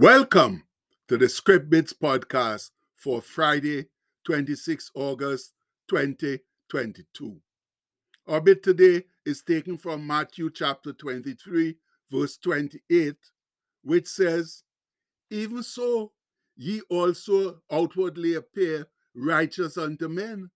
Welcome 0.00 0.62
to 1.08 1.16
the 1.16 1.28
Script 1.28 1.70
Bits 1.70 1.92
podcast 1.92 2.70
for 2.94 3.20
Friday, 3.20 3.86
26 4.26 4.92
August 4.94 5.54
2022. 5.90 7.40
Our 8.28 8.40
bit 8.40 8.62
today 8.62 9.06
is 9.26 9.42
taken 9.42 9.76
from 9.76 10.06
Matthew 10.06 10.50
chapter 10.54 10.92
23, 10.92 11.78
verse 12.12 12.36
28, 12.36 13.16
which 13.82 14.06
says, 14.06 14.62
Even 15.30 15.64
so, 15.64 16.12
ye 16.56 16.80
also 16.88 17.62
outwardly 17.68 18.34
appear 18.34 18.86
righteous 19.16 19.76
unto 19.76 20.06
men, 20.06 20.52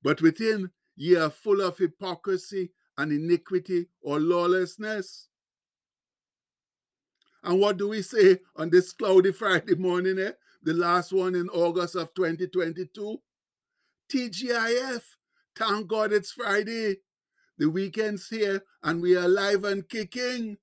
but 0.00 0.22
within 0.22 0.70
ye 0.94 1.16
are 1.16 1.30
full 1.30 1.60
of 1.60 1.76
hypocrisy 1.78 2.70
and 2.96 3.10
iniquity 3.10 3.88
or 4.00 4.20
lawlessness. 4.20 5.26
And 7.42 7.60
what 7.60 7.76
do 7.76 7.88
we 7.88 8.02
say 8.02 8.40
on 8.56 8.70
this 8.70 8.92
cloudy 8.92 9.32
Friday 9.32 9.74
morning, 9.76 10.18
eh? 10.18 10.32
the 10.62 10.74
last 10.74 11.12
one 11.12 11.34
in 11.34 11.48
August 11.50 11.94
of 11.94 12.12
2022? 12.14 13.20
TGIF. 14.12 15.02
Thank 15.54 15.86
God 15.86 16.12
it's 16.12 16.32
Friday. 16.32 16.96
The 17.58 17.70
weekend's 17.70 18.28
here 18.28 18.62
and 18.82 19.00
we 19.00 19.16
are 19.16 19.24
alive 19.24 19.64
and 19.64 19.88
kicking. 19.88 20.58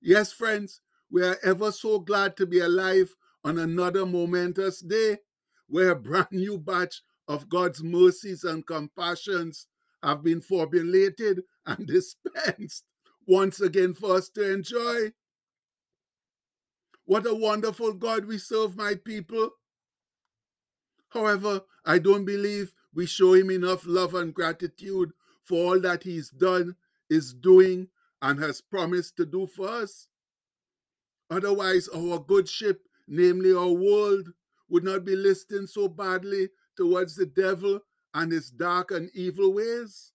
Yes, 0.00 0.32
friends, 0.32 0.80
we 1.10 1.22
are 1.22 1.38
ever 1.42 1.72
so 1.72 1.98
glad 1.98 2.36
to 2.36 2.46
be 2.46 2.60
alive 2.60 3.14
on 3.44 3.58
another 3.58 4.04
momentous 4.04 4.80
day 4.80 5.18
where 5.66 5.90
a 5.90 5.96
brand 5.96 6.28
new 6.32 6.58
batch 6.58 7.02
of 7.26 7.48
God's 7.48 7.82
mercies 7.82 8.44
and 8.44 8.66
compassions 8.66 9.66
have 10.02 10.22
been 10.22 10.40
formulated 10.40 11.42
and 11.66 11.86
dispensed 11.86 12.84
once 13.26 13.60
again 13.60 13.94
for 13.94 14.16
us 14.16 14.28
to 14.30 14.52
enjoy. 14.52 15.12
What 17.06 17.26
a 17.26 17.34
wonderful 17.34 17.92
God 17.92 18.24
we 18.24 18.38
serve, 18.38 18.76
my 18.76 18.94
people. 18.94 19.50
However, 21.10 21.62
I 21.84 21.98
don't 21.98 22.24
believe 22.24 22.74
we 22.94 23.06
show 23.06 23.34
him 23.34 23.50
enough 23.50 23.86
love 23.86 24.14
and 24.14 24.32
gratitude 24.34 25.12
for 25.42 25.74
all 25.74 25.80
that 25.80 26.02
he's 26.02 26.30
done, 26.30 26.76
is 27.10 27.34
doing, 27.34 27.88
and 28.22 28.40
has 28.40 28.60
promised 28.62 29.16
to 29.18 29.26
do 29.26 29.46
for 29.46 29.68
us. 29.68 30.08
Otherwise, 31.30 31.88
our 31.94 32.18
good 32.18 32.48
ship, 32.48 32.82
namely 33.06 33.52
our 33.52 33.70
world, 33.70 34.32
would 34.68 34.84
not 34.84 35.04
be 35.04 35.14
listing 35.14 35.66
so 35.66 35.88
badly 35.88 36.48
towards 36.76 37.16
the 37.16 37.26
devil 37.26 37.80
and 38.14 38.32
his 38.32 38.50
dark 38.50 38.90
and 38.90 39.10
evil 39.14 39.52
ways. 39.52 40.12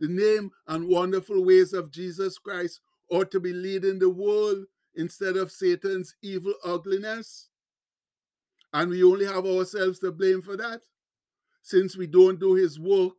The 0.00 0.08
name 0.08 0.50
and 0.66 0.88
wonderful 0.88 1.44
ways 1.44 1.72
of 1.72 1.90
Jesus 1.90 2.38
Christ 2.38 2.80
ought 3.10 3.30
to 3.30 3.40
be 3.40 3.52
leading 3.52 3.98
the 3.98 4.10
world 4.10 4.66
instead 4.96 5.36
of 5.36 5.52
Satan's 5.52 6.14
evil 6.22 6.54
ugliness. 6.64 7.48
And 8.72 8.90
we 8.90 9.04
only 9.04 9.26
have 9.26 9.46
ourselves 9.46 9.98
to 10.00 10.12
blame 10.12 10.42
for 10.42 10.56
that, 10.56 10.82
since 11.62 11.96
we 11.96 12.06
don't 12.06 12.40
do 12.40 12.54
his 12.54 12.78
work 12.78 13.14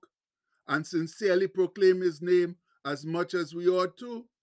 and 0.68 0.86
sincerely 0.86 1.48
proclaim 1.48 2.02
his 2.02 2.22
name 2.22 2.56
as 2.86 3.06
much 3.06 3.34
as 3.34 3.54
we 3.54 3.68
ought 3.68 3.98
to. 3.98 4.26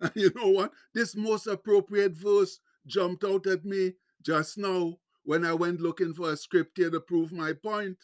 And 0.00 0.12
you 0.14 0.30
know 0.36 0.48
what? 0.48 0.72
This 0.94 1.16
most 1.16 1.48
appropriate 1.48 2.12
verse 2.12 2.60
jumped 2.86 3.24
out 3.24 3.48
at 3.48 3.64
me 3.64 3.94
just 4.22 4.56
now 4.56 4.96
when 5.24 5.44
I 5.44 5.52
went 5.54 5.80
looking 5.80 6.14
for 6.14 6.30
a 6.30 6.36
scripture 6.36 6.88
to 6.88 7.00
prove 7.00 7.32
my 7.32 7.52
point. 7.52 7.98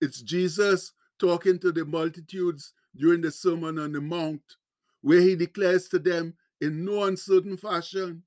It's 0.00 0.20
Jesus 0.20 0.92
talking 1.20 1.60
to 1.60 1.70
the 1.70 1.84
multitudes 1.84 2.72
during 2.96 3.20
the 3.20 3.30
Sermon 3.30 3.78
on 3.78 3.92
the 3.92 4.00
Mount, 4.00 4.42
where 5.02 5.20
he 5.20 5.36
declares 5.36 5.88
to 5.88 6.00
them 6.00 6.34
in 6.62 6.84
no 6.84 7.02
uncertain 7.02 7.56
fashion. 7.56 8.22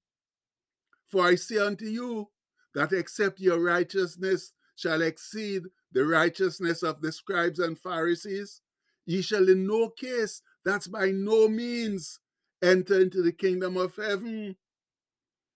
For 1.07 1.25
I 1.25 1.35
say 1.35 1.57
unto 1.57 1.85
you 1.85 2.29
that 2.75 2.91
except 2.91 3.40
your 3.40 3.63
righteousness 3.63 4.51
shall 4.75 5.01
exceed 5.01 5.63
the 5.94 6.06
righteousness 6.06 6.84
of 6.84 7.01
the 7.01 7.13
scribes 7.13 7.59
and 7.59 7.79
Pharisees, 7.79 8.59
ye 9.06 9.22
shall 9.22 9.47
in 9.47 9.66
no 9.66 9.88
case, 9.90 10.41
that's 10.66 10.88
by 10.88 11.12
no 11.12 11.47
means, 11.47 12.19
enter 12.62 13.00
into 13.00 13.22
the 13.22 13.31
kingdom 13.31 13.78
of 13.78 13.95
heaven. 13.95 14.57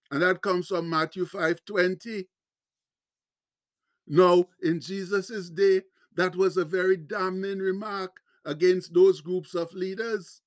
And 0.09 0.21
that 0.21 0.41
comes 0.41 0.67
from 0.67 0.89
Matthew 0.89 1.25
5 1.25 1.65
20. 1.65 2.29
Now, 4.07 4.45
in 4.63 4.79
Jesus' 4.79 5.49
day, 5.49 5.81
that 6.15 6.37
was 6.37 6.55
a 6.55 6.63
very 6.63 6.95
damning 6.95 7.59
remark 7.59 8.21
against 8.45 8.93
those 8.93 9.19
groups 9.19 9.53
of 9.53 9.73
leaders 9.73 10.41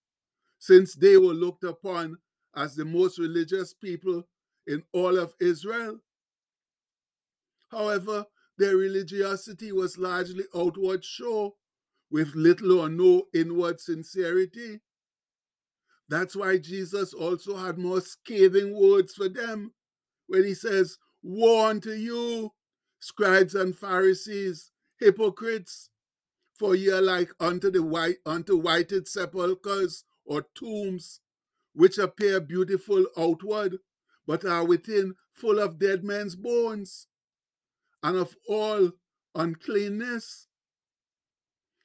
since 0.63 0.95
they 0.95 1.17
were 1.17 1.35
looked 1.35 1.65
upon 1.65 2.17
as 2.55 2.77
the 2.77 2.85
most 2.85 3.19
religious 3.19 3.75
people 3.75 4.23
in 4.69 4.81
all 4.93 5.19
of 5.19 5.35
Israel. 5.41 5.99
However, 7.73 8.27
their 8.59 8.77
religiosity 8.77 9.73
was 9.73 9.99
largely 9.99 10.45
outward 10.55 11.05
show 11.05 11.57
with 12.13 12.37
little 12.37 12.79
or 12.79 12.89
no 12.89 13.25
inward 13.35 13.81
sincerity. 13.81 14.79
That's 16.09 16.37
why 16.37 16.59
Jesus 16.59 17.13
also 17.13 17.57
had 17.57 17.77
more 17.77 18.01
scathing 18.01 18.73
words 18.81 19.15
for 19.15 19.29
them 19.29 19.73
when 20.29 20.45
he 20.45 20.55
says, 20.55 20.97
Woe 21.25 21.67
unto 21.71 21.91
you, 21.91 22.53
scribes 23.01 23.57
and 23.57 23.77
Pharisees, 23.77 24.71
hypocrites, 25.01 25.89
for 26.57 26.77
ye 26.77 26.89
are 26.93 27.03
like 27.03 27.31
unto 27.41 27.69
the 27.69 27.83
white 27.83 28.19
unto 28.25 28.57
whited 28.57 29.09
sepulchres 29.09 30.05
or 30.25 30.47
tombs, 30.55 31.21
which 31.75 31.99
appear 31.99 32.41
beautiful 32.41 33.07
outward, 33.17 33.79
but 34.27 34.45
are 34.45 34.65
within 34.65 35.15
full 35.33 35.59
of 35.59 35.79
dead 35.79 36.05
men's 36.05 36.37
bones, 36.37 37.07
and 38.03 38.17
of 38.17 38.37
all 38.49 38.93
uncleanness. 39.35 40.49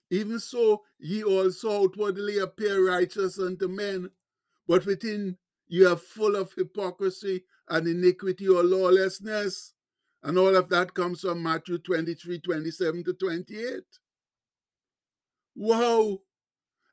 Even 0.10 0.40
so, 0.40 0.84
ye 1.00 1.24
also 1.24 1.84
outwardly 1.84 2.38
appear 2.38 2.88
righteous 2.88 3.40
unto 3.40 3.68
men, 3.68 4.10
but 4.68 4.86
within 4.86 5.38
ye 5.68 5.86
are 5.86 5.98
full 5.98 6.36
of 6.36 6.54
hypocrisy 6.54 7.44
and 7.70 7.88
iniquity 7.88 8.48
or 8.48 8.64
lawlessness. 8.64 9.74
And 10.24 10.38
all 10.38 10.56
of 10.56 10.70
that 10.70 10.94
comes 10.94 11.22
from 11.22 11.44
Matthew 11.44 11.78
23 11.78 12.40
27 12.40 13.04
to 13.04 13.14
28. 13.14 13.84
Wow! 15.56 16.20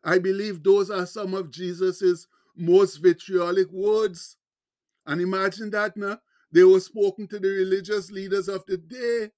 I 0.05 0.19
believe 0.19 0.63
those 0.63 0.91
are 0.91 1.07
some 1.07 1.35
of 1.35 1.51
Jesus's 1.51 2.29
most 2.57 2.97
vitriolic 2.97 3.71
words. 3.73 4.37
And 5.07 5.21
imagine 5.21 5.71
that 5.71 5.97
now. 5.97 6.21
They 6.53 6.63
were 6.63 6.81
spoken 6.81 7.27
to 7.29 7.39
the 7.39 7.49
religious 7.49 8.11
leaders 8.11 8.49
of 8.49 8.65
the 8.67 8.77
day. 8.77 9.33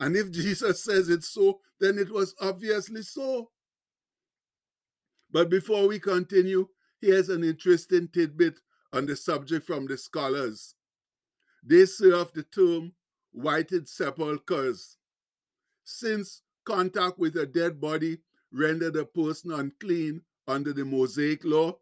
And 0.00 0.16
if 0.16 0.32
Jesus 0.32 0.82
says 0.82 1.08
it's 1.08 1.28
so, 1.28 1.60
then 1.78 1.98
it 1.98 2.10
was 2.10 2.34
obviously 2.40 3.02
so. 3.02 3.50
But 5.30 5.48
before 5.48 5.86
we 5.86 6.00
continue, 6.00 6.68
here's 7.00 7.28
an 7.28 7.44
interesting 7.44 8.08
tidbit 8.08 8.58
on 8.92 9.06
the 9.06 9.16
subject 9.16 9.66
from 9.66 9.86
the 9.86 9.96
scholars. 9.96 10.74
They 11.64 11.86
say 11.86 12.10
of 12.10 12.32
the 12.32 12.42
term 12.42 12.92
whited 13.30 13.88
sepulchres. 13.88 14.96
Since 15.84 16.42
contact 16.64 17.18
with 17.18 17.36
a 17.36 17.46
dead 17.46 17.80
body 17.80 18.18
rendered 18.52 18.96
a 18.96 19.04
person 19.04 19.52
unclean 19.52 20.22
under 20.46 20.72
the 20.72 20.84
Mosaic 20.84 21.44
law. 21.44 21.78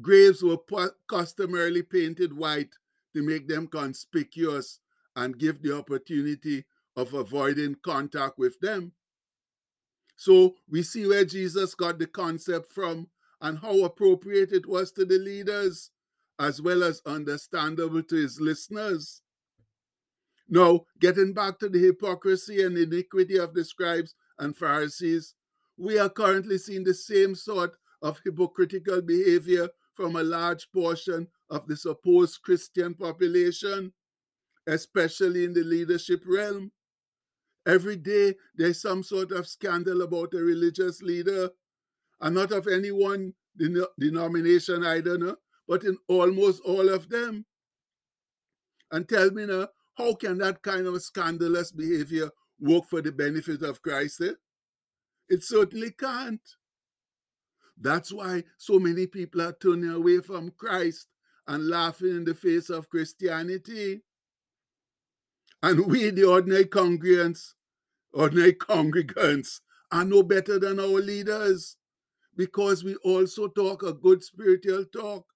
Graves 0.00 0.42
were 0.42 0.58
customarily 1.08 1.82
painted 1.82 2.36
white 2.36 2.74
to 3.14 3.22
make 3.22 3.48
them 3.48 3.66
conspicuous 3.66 4.80
and 5.16 5.38
give 5.38 5.62
the 5.62 5.76
opportunity 5.76 6.64
of 6.96 7.14
avoiding 7.14 7.76
contact 7.82 8.38
with 8.38 8.58
them. 8.60 8.92
So 10.16 10.56
we 10.68 10.82
see 10.82 11.06
where 11.06 11.24
Jesus 11.24 11.74
got 11.74 11.98
the 11.98 12.06
concept 12.06 12.72
from 12.72 13.08
and 13.40 13.58
how 13.58 13.84
appropriate 13.84 14.52
it 14.52 14.66
was 14.66 14.90
to 14.92 15.04
the 15.04 15.18
leaders, 15.18 15.90
as 16.40 16.60
well 16.60 16.82
as 16.82 17.02
understandable 17.06 18.02
to 18.02 18.16
his 18.16 18.40
listeners. 18.40 19.22
Now, 20.48 20.86
getting 20.98 21.34
back 21.34 21.58
to 21.58 21.68
the 21.68 21.78
hypocrisy 21.78 22.62
and 22.62 22.76
iniquity 22.76 23.36
of 23.36 23.54
the 23.54 23.64
scribes 23.64 24.14
and 24.38 24.56
Pharisees, 24.56 25.34
we 25.78 25.98
are 25.98 26.08
currently 26.08 26.58
seeing 26.58 26.84
the 26.84 26.94
same 26.94 27.34
sort 27.34 27.76
of 28.02 28.20
hypocritical 28.24 29.00
behavior 29.00 29.68
from 29.94 30.16
a 30.16 30.22
large 30.22 30.70
portion 30.72 31.28
of 31.50 31.66
the 31.66 31.76
supposed 31.76 32.42
Christian 32.42 32.94
population, 32.94 33.92
especially 34.66 35.44
in 35.44 35.54
the 35.54 35.64
leadership 35.64 36.22
realm. 36.26 36.72
Every 37.66 37.96
day 37.96 38.34
there's 38.54 38.80
some 38.80 39.02
sort 39.02 39.32
of 39.32 39.46
scandal 39.46 40.02
about 40.02 40.34
a 40.34 40.38
religious 40.38 41.00
leader, 41.00 41.50
and 42.20 42.34
not 42.34 42.52
of 42.52 42.66
any 42.66 42.90
one 42.90 43.34
denomination 43.98 44.84
I 44.84 45.00
don't 45.00 45.20
know, 45.20 45.36
but 45.66 45.84
in 45.84 45.96
almost 46.08 46.62
all 46.64 46.88
of 46.88 47.08
them. 47.08 47.44
And 48.90 49.08
tell 49.08 49.30
me 49.30 49.46
now, 49.46 49.68
how 49.96 50.14
can 50.14 50.38
that 50.38 50.62
kind 50.62 50.86
of 50.86 51.02
scandalous 51.02 51.72
behavior 51.72 52.30
work 52.60 52.84
for 52.88 53.02
the 53.02 53.12
benefit 53.12 53.62
of 53.62 53.82
Christ? 53.82 54.22
Eh? 54.22 54.32
It 55.28 55.44
certainly 55.44 55.90
can't. 55.90 56.40
That's 57.80 58.12
why 58.12 58.44
so 58.56 58.78
many 58.78 59.06
people 59.06 59.42
are 59.42 59.52
turning 59.52 59.90
away 59.90 60.20
from 60.20 60.50
Christ 60.56 61.06
and 61.46 61.68
laughing 61.68 62.10
in 62.10 62.24
the 62.24 62.34
face 62.34 62.70
of 62.70 62.88
Christianity. 62.88 64.02
And 65.62 65.86
we, 65.90 66.10
the 66.10 66.24
ordinary 66.24 66.64
congregants, 66.64 67.54
ordinary 68.12 68.52
congregants, 68.54 69.60
are 69.90 70.04
no 70.04 70.22
better 70.22 70.58
than 70.58 70.80
our 70.80 71.00
leaders 71.00 71.76
because 72.36 72.84
we 72.84 72.94
also 72.96 73.48
talk 73.48 73.82
a 73.82 73.92
good 73.92 74.22
spiritual 74.22 74.84
talk, 74.86 75.26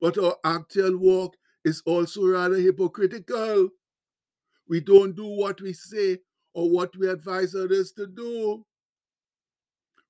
but 0.00 0.18
our 0.18 0.36
actual 0.44 0.96
walk 0.96 1.36
is 1.64 1.82
also 1.86 2.26
rather 2.26 2.56
hypocritical. 2.56 3.68
We 4.68 4.80
don't 4.80 5.16
do 5.16 5.26
what 5.26 5.60
we 5.60 5.72
say 5.72 6.18
or 6.54 6.70
what 6.70 6.96
we 6.96 7.08
advise 7.08 7.54
others 7.54 7.92
to 7.92 8.06
do. 8.06 8.64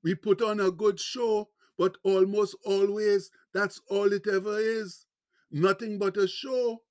We 0.02 0.14
put 0.14 0.42
on 0.42 0.60
a 0.60 0.70
good 0.70 0.98
show, 0.98 1.48
but 1.78 1.96
almost 2.02 2.56
always 2.64 3.30
that's 3.54 3.80
all 3.88 4.12
it 4.12 4.26
ever 4.26 4.58
is 4.58 5.06
nothing 5.52 5.98
but 5.98 6.16
a 6.16 6.26
show. 6.26 6.82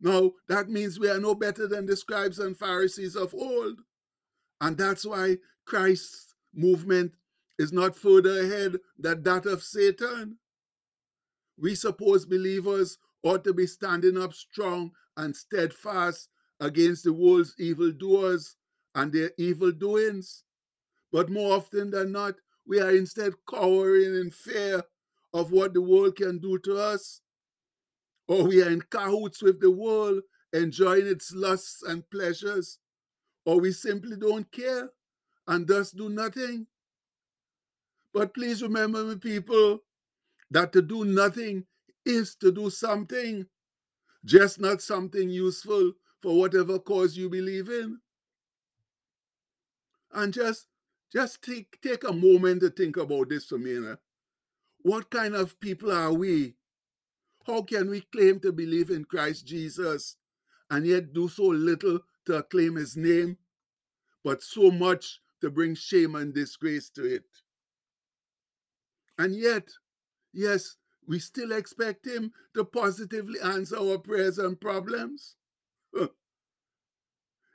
Now, 0.00 0.32
that 0.48 0.68
means 0.68 0.98
we 0.98 1.08
are 1.08 1.20
no 1.20 1.34
better 1.34 1.66
than 1.66 1.86
the 1.86 1.96
scribes 1.96 2.38
and 2.38 2.56
Pharisees 2.56 3.16
of 3.16 3.34
old. 3.34 3.80
And 4.60 4.76
that's 4.76 5.06
why 5.06 5.38
Christ's 5.64 6.34
movement 6.54 7.12
is 7.58 7.72
not 7.72 7.96
further 7.96 8.40
ahead 8.40 8.76
than 8.98 9.22
that 9.22 9.46
of 9.46 9.62
Satan. 9.62 10.38
We 11.58 11.74
suppose 11.74 12.26
believers 12.26 12.98
ought 13.22 13.44
to 13.44 13.54
be 13.54 13.66
standing 13.66 14.18
up 14.18 14.34
strong 14.34 14.92
and 15.16 15.36
steadfast 15.36 16.28
against 16.60 17.04
the 17.04 17.12
world's 17.12 17.54
evildoers 17.58 18.56
and 18.94 19.12
their 19.12 19.30
evil 19.38 19.70
doings. 19.70 20.44
But 21.12 21.28
more 21.28 21.56
often 21.56 21.90
than 21.90 22.12
not, 22.12 22.34
we 22.66 22.80
are 22.80 22.90
instead 22.90 23.34
cowering 23.48 24.14
in 24.14 24.30
fear 24.30 24.82
of 25.34 25.52
what 25.52 25.74
the 25.74 25.82
world 25.82 26.16
can 26.16 26.38
do 26.38 26.58
to 26.60 26.78
us. 26.78 27.20
Or 28.28 28.44
we 28.44 28.62
are 28.62 28.70
in 28.70 28.82
cahoots 28.82 29.42
with 29.42 29.60
the 29.60 29.70
world, 29.70 30.22
enjoying 30.52 31.06
its 31.06 31.34
lusts 31.34 31.82
and 31.82 32.08
pleasures. 32.10 32.78
Or 33.44 33.60
we 33.60 33.72
simply 33.72 34.16
don't 34.16 34.50
care 34.50 34.90
and 35.46 35.66
thus 35.66 35.90
do 35.90 36.08
nothing. 36.08 36.66
But 38.14 38.34
please 38.34 38.62
remember, 38.62 39.04
me 39.04 39.16
people, 39.16 39.80
that 40.50 40.72
to 40.72 40.82
do 40.82 41.04
nothing 41.04 41.66
is 42.04 42.36
to 42.36 42.52
do 42.52 42.70
something, 42.70 43.46
just 44.24 44.60
not 44.60 44.80
something 44.82 45.28
useful 45.28 45.92
for 46.20 46.38
whatever 46.38 46.78
cause 46.78 47.16
you 47.16 47.28
believe 47.28 47.68
in. 47.68 47.98
And 50.12 50.32
just 50.32 50.66
just 51.12 51.42
take 51.42 51.80
take 51.82 52.04
a 52.04 52.12
moment 52.12 52.62
to 52.62 52.70
think 52.70 52.96
about 52.96 53.28
this. 53.28 53.50
Now. 53.52 53.96
What 54.82 55.10
kind 55.10 55.34
of 55.34 55.60
people 55.60 55.92
are 55.92 56.12
we? 56.12 56.54
How 57.46 57.62
can 57.62 57.90
we 57.90 58.00
claim 58.00 58.40
to 58.40 58.52
believe 58.52 58.90
in 58.90 59.04
Christ 59.04 59.46
Jesus 59.46 60.16
and 60.70 60.86
yet 60.86 61.12
do 61.12 61.28
so 61.28 61.44
little 61.44 62.00
to 62.26 62.36
acclaim 62.36 62.76
his 62.76 62.96
name, 62.96 63.36
but 64.24 64.42
so 64.42 64.70
much 64.70 65.20
to 65.40 65.50
bring 65.50 65.74
shame 65.74 66.14
and 66.14 66.32
disgrace 66.32 66.88
to 66.90 67.04
it? 67.04 67.24
And 69.18 69.36
yet, 69.36 69.68
yes, 70.32 70.76
we 71.06 71.18
still 71.18 71.52
expect 71.52 72.06
him 72.06 72.32
to 72.54 72.64
positively 72.64 73.40
answer 73.40 73.76
our 73.76 73.98
prayers 73.98 74.38
and 74.38 74.60
problems. 74.60 75.36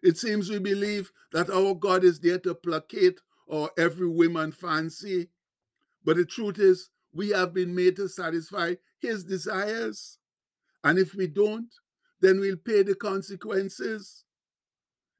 It 0.03 0.15
seems 0.17 0.49
we 0.49 0.59
believe 0.59 1.11
that 1.33 1.49
our 1.49 1.73
God 1.73 2.03
is 2.03 2.19
there 2.19 2.37
to 2.39 2.53
placate 2.53 3.19
our 3.51 3.69
every 3.77 4.07
woman 4.07 4.51
fancy. 4.51 5.29
But 6.03 6.17
the 6.17 6.25
truth 6.25 6.59
is, 6.59 6.89
we 7.13 7.29
have 7.29 7.53
been 7.53 7.73
made 7.73 7.95
to 7.97 8.07
satisfy 8.07 8.75
his 8.99 9.23
desires. 9.23 10.17
And 10.83 10.99
if 10.99 11.15
we 11.15 11.27
don't, 11.27 11.73
then 12.21 12.39
we'll 12.39 12.57
pay 12.57 12.83
the 12.83 12.95
consequences. 12.95 14.23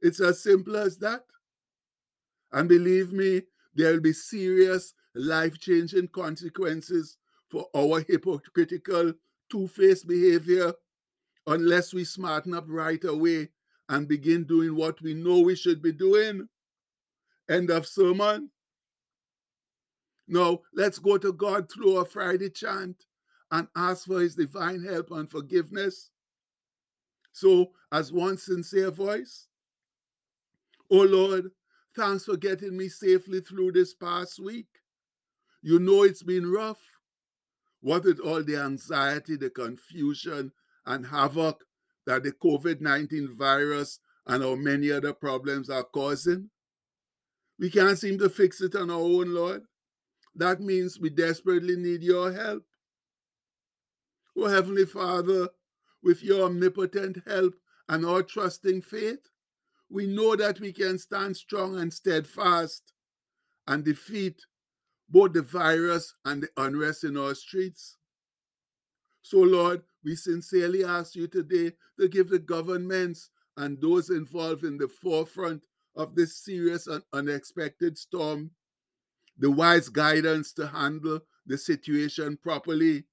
It's 0.01 0.19
as 0.19 0.43
simple 0.43 0.77
as 0.77 0.97
that. 0.99 1.23
And 2.51 2.69
believe 2.69 3.11
me, 3.11 3.43
there 3.75 3.93
will 3.93 4.01
be 4.01 4.13
serious 4.13 4.93
life 5.13 5.59
changing 5.59 6.07
consequences 6.09 7.17
for 7.49 7.65
our 7.75 8.01
hypocritical, 8.01 9.13
two 9.49 9.67
faced 9.67 10.07
behavior 10.07 10.73
unless 11.45 11.93
we 11.93 12.03
smarten 12.03 12.53
up 12.53 12.65
right 12.67 13.03
away 13.05 13.49
and 13.89 14.07
begin 14.07 14.43
doing 14.43 14.75
what 14.75 15.01
we 15.01 15.13
know 15.13 15.39
we 15.39 15.55
should 15.55 15.81
be 15.81 15.93
doing. 15.93 16.47
End 17.49 17.69
of 17.69 17.87
sermon. 17.87 18.49
Now, 20.27 20.61
let's 20.73 20.99
go 20.99 21.17
to 21.17 21.31
God 21.31 21.71
through 21.71 21.97
a 21.97 22.05
Friday 22.05 22.49
chant 22.49 23.05
and 23.51 23.67
ask 23.75 24.05
for 24.05 24.19
his 24.19 24.35
divine 24.35 24.83
help 24.83 25.11
and 25.11 25.29
forgiveness. 25.29 26.09
So, 27.31 27.71
as 27.91 28.11
one 28.11 28.37
sincere 28.37 28.91
voice, 28.91 29.47
Oh 30.89 31.03
Lord, 31.03 31.51
thanks 31.95 32.25
for 32.25 32.37
getting 32.37 32.77
me 32.77 32.87
safely 32.89 33.41
through 33.41 33.73
this 33.73 33.93
past 33.93 34.39
week. 34.39 34.67
You 35.61 35.79
know 35.79 36.03
it's 36.03 36.23
been 36.23 36.49
rough. 36.49 36.79
What 37.81 38.05
with 38.05 38.19
all 38.19 38.43
the 38.43 38.57
anxiety, 38.57 39.35
the 39.35 39.49
confusion, 39.49 40.51
and 40.85 41.05
havoc 41.05 41.63
that 42.05 42.23
the 42.23 42.31
COVID 42.31 42.81
19 42.81 43.35
virus 43.37 43.99
and 44.25 44.43
our 44.43 44.55
many 44.55 44.91
other 44.91 45.13
problems 45.13 45.69
are 45.69 45.83
causing. 45.83 46.49
We 47.59 47.69
can't 47.69 47.97
seem 47.97 48.19
to 48.19 48.29
fix 48.29 48.61
it 48.61 48.75
on 48.75 48.89
our 48.89 48.99
own, 48.99 49.33
Lord. 49.33 49.63
That 50.35 50.61
means 50.61 50.99
we 50.99 51.09
desperately 51.09 51.75
need 51.75 52.03
your 52.03 52.31
help. 52.31 52.63
Oh, 54.37 54.47
Heavenly 54.47 54.85
Father, 54.85 55.49
with 56.03 56.23
your 56.23 56.45
omnipotent 56.45 57.23
help 57.25 57.55
and 57.89 58.05
our 58.05 58.21
trusting 58.21 58.81
faith, 58.81 59.29
we 59.89 60.05
know 60.05 60.35
that 60.35 60.59
we 60.59 60.71
can 60.71 60.99
stand 60.99 61.35
strong 61.35 61.79
and 61.79 61.91
steadfast 61.91 62.93
and 63.65 63.83
defeat 63.83 64.45
both 65.09 65.33
the 65.33 65.41
virus 65.41 66.13
and 66.25 66.43
the 66.43 66.49
unrest 66.57 67.03
in 67.03 67.17
our 67.17 67.33
streets. 67.33 67.97
So, 69.21 69.39
Lord, 69.39 69.81
we 70.03 70.15
sincerely 70.15 70.83
ask 70.83 71.15
you 71.15 71.27
today 71.27 71.73
to 71.99 72.07
give 72.07 72.29
the 72.29 72.39
governments 72.39 73.29
and 73.55 73.81
those 73.81 74.09
involved 74.09 74.63
in 74.63 74.77
the 74.77 74.87
forefront 74.87 75.63
of 75.97 76.15
this 76.15 76.37
serious 76.37 76.87
and 76.87 77.03
unexpected 77.11 77.97
storm 77.97 78.51
the 79.39 79.51
wise 79.51 79.89
guidance 79.89 80.51
to 80.53 80.67
handle 80.67 81.19
the 81.45 81.57
situation 81.57 82.37
properly 82.41 83.03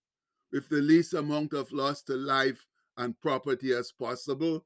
with 0.52 0.68
the 0.68 0.80
least 0.80 1.14
amount 1.14 1.52
of 1.52 1.70
loss 1.72 2.02
to 2.02 2.14
life 2.14 2.66
and 2.96 3.20
property 3.20 3.72
as 3.72 3.92
possible. 3.92 4.64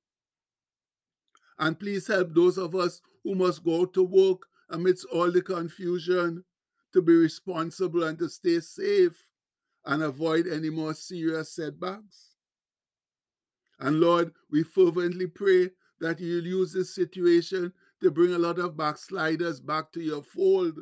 And 1.59 1.79
please 1.79 2.07
help 2.07 2.35
those 2.35 2.59
of 2.59 2.75
us 2.75 3.01
who 3.25 3.35
must 3.35 3.65
go 3.65 3.85
to 3.87 4.03
work 4.05 4.43
amidst 4.71 5.07
all 5.07 5.31
the 5.31 5.43
confusion 5.43 6.45
to 6.93 7.03
be 7.03 7.15
responsible 7.15 8.05
and 8.05 8.19
to 8.19 8.29
stay 8.29 8.61
safe 8.61 9.17
and 9.87 10.03
avoid 10.03 10.47
any 10.47 10.71
more 10.71 10.95
serious 10.95 11.55
setbacks. 11.55 12.37
And 13.81 14.01
Lord, 14.01 14.33
we 14.51 14.63
fervently 14.63 15.27
pray 15.27 15.71
that 16.01 16.21
you'll 16.21 16.47
use 16.47 16.73
this 16.73 16.95
situation 16.95 17.73
to 18.03 18.11
bring 18.11 18.33
a 18.33 18.39
lot 18.39 18.59
of 18.59 18.77
backsliders 18.77 19.61
back 19.61 19.93
to 19.93 20.01
your 20.01 20.23
fold 20.23 20.81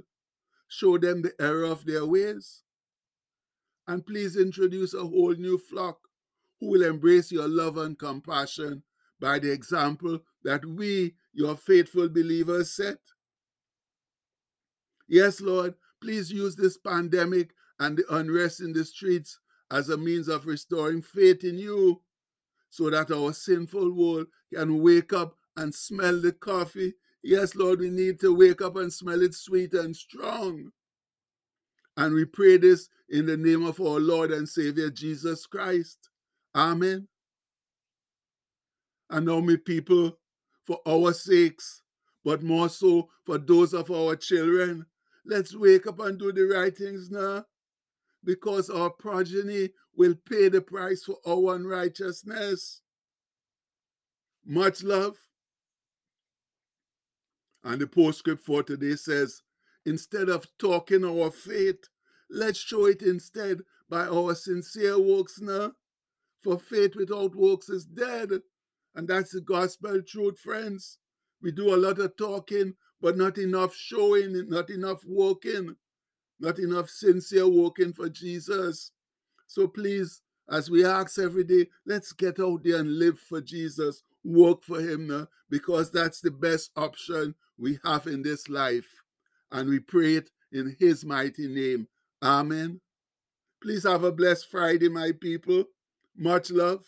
show 0.68 0.99
them 0.99 1.23
the 1.23 1.32
error 1.40 1.64
of 1.64 1.85
their 1.85 2.04
ways. 2.04 2.62
And 3.87 4.04
please 4.04 4.37
introduce 4.37 4.94
a 4.94 5.00
whole 5.00 5.35
new 5.35 5.58
flock 5.58 5.99
who 6.61 6.70
will 6.70 6.82
embrace 6.82 7.30
your 7.30 7.49
love 7.49 7.76
and 7.76 7.99
compassion 7.99 8.82
by 9.20 9.38
the 9.38 9.52
example 9.52 10.18
that 10.42 10.64
we, 10.64 11.14
your 11.32 11.56
faithful 11.56 12.08
believers, 12.08 12.75
set. 12.75 12.99
Yes, 15.08 15.40
Lord, 15.40 15.75
please 16.00 16.32
use 16.32 16.56
this 16.56 16.76
pandemic 16.76 17.50
and 17.78 17.96
the 17.96 18.14
unrest 18.14 18.61
in 18.61 18.73
the 18.73 18.85
streets 18.85 19.38
as 19.70 19.88
a 19.88 19.96
means 19.96 20.28
of 20.28 20.46
restoring 20.46 21.02
faith 21.02 21.44
in 21.44 21.58
you 21.58 22.02
so 22.70 22.90
that 22.90 23.11
our 23.11 23.32
sinful 23.32 23.92
world 23.92 24.26
can 24.52 24.82
wake 24.82 25.12
up 25.12 25.37
and 25.56 25.75
smell 25.75 26.20
the 26.20 26.32
coffee 26.32 26.94
Yes, 27.28 27.56
Lord, 27.56 27.80
we 27.80 27.90
need 27.90 28.21
to 28.21 28.33
wake 28.33 28.62
up 28.62 28.76
and 28.76 28.92
smell 28.92 29.21
it 29.21 29.35
sweet 29.35 29.75
and 29.75 29.97
strong. 29.97 30.71
And 31.97 32.14
we 32.14 32.25
pray 32.25 32.56
this 32.56 32.88
in 33.09 33.26
the 33.26 33.37
name 33.37 33.66
of 33.66 33.80
our 33.80 33.99
Lord 33.99 34.30
and 34.30 34.49
Savior 34.49 34.90
Jesus 34.90 35.45
Christ. 35.45 36.09
Amen. 36.54 37.09
And 39.11 39.26
now, 39.26 39.40
my 39.40 39.56
people, 39.56 40.21
for 40.64 40.78
our 40.87 41.12
sakes, 41.12 41.83
but 42.25 42.45
more 42.45 42.68
so 42.68 43.09
for 43.25 43.38
those 43.38 43.75
of 43.75 43.90
our 43.90 44.14
children, 44.14 44.87
let's 45.25 45.52
wake 45.52 45.88
up 45.88 45.99
and 45.99 46.21
do 46.21 46.30
the 46.30 46.45
right 46.45 46.78
things 46.78 47.11
now, 47.11 47.45
because 48.23 48.71
our 48.71 48.90
progeny 48.90 49.71
will 49.97 50.14
pay 50.30 50.49
the 50.49 50.61
price 50.61 51.02
for 51.02 51.16
our 51.26 51.56
unrighteousness. 51.56 52.83
Much 54.45 54.85
love. 54.85 55.16
And 57.66 57.80
the 57.80 57.87
postscript 57.87 58.46
for 58.46 58.62
today 58.62 58.96
says, 58.96 59.42
instead 59.85 60.30
of 60.30 60.46
talking 60.58 61.04
our 61.04 61.30
faith, 61.30 61.88
Let's 62.30 62.58
show 62.58 62.87
it 62.87 63.02
instead 63.02 63.61
by 63.88 64.06
our 64.06 64.35
sincere 64.35 64.99
works 64.99 65.40
now. 65.40 65.73
For 66.42 66.58
faith 66.58 66.96
without 66.96 67.35
works 67.35 67.68
is 67.68 67.85
dead. 67.85 68.30
And 68.94 69.08
that's 69.08 69.32
the 69.32 69.40
gospel 69.40 70.02
truth, 70.02 70.38
friends. 70.38 70.99
We 71.42 71.52
do 71.52 71.75
a 71.75 71.76
lot 71.76 71.99
of 71.99 72.16
talking, 72.16 72.75
but 73.00 73.16
not 73.16 73.38
enough 73.38 73.75
showing, 73.75 74.49
not 74.49 74.70
enough 74.70 75.00
working, 75.06 75.76
not 76.40 76.58
enough 76.58 76.88
sincere 76.88 77.49
working 77.49 77.92
for 77.92 78.08
Jesus. 78.08 78.92
So 79.46 79.68
please, 79.68 80.23
as 80.50 80.70
we 80.70 80.85
ask 80.85 81.18
every 81.18 81.44
day, 81.44 81.68
let's 81.85 82.12
get 82.12 82.40
out 82.40 82.64
there 82.64 82.78
and 82.78 82.99
live 82.99 83.18
for 83.18 83.40
Jesus, 83.40 84.02
work 84.26 84.62
for 84.62 84.80
Him 84.80 85.06
now, 85.06 85.28
because 85.49 85.90
that's 85.90 86.21
the 86.21 86.30
best 86.30 86.71
option 86.76 87.35
we 87.59 87.78
have 87.85 88.06
in 88.06 88.23
this 88.23 88.49
life. 88.49 89.02
And 89.50 89.68
we 89.68 89.78
pray 89.78 90.16
it 90.16 90.30
in 90.52 90.76
His 90.78 91.04
mighty 91.04 91.49
name. 91.49 91.88
Amen. 92.23 92.80
Please 93.62 93.85
have 93.85 94.04
a 94.04 94.12
blessed 94.12 94.50
Friday, 94.50 94.88
my 94.88 95.12
people. 95.12 95.64
Much 96.16 96.50
love. 96.50 96.85